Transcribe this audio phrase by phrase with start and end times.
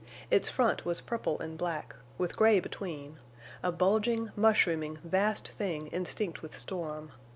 [0.31, 3.19] Its front was purple and black, with gray between,
[3.61, 7.11] a bulging, mushrooming, vast thing instinct with storm.